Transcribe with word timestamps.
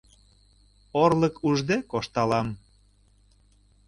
Орлык 1.03 1.35
ужде 1.47 1.77
кошталам. 1.91 2.47